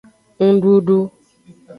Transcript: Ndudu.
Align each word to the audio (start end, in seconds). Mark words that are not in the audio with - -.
Ndudu. 0.51 0.97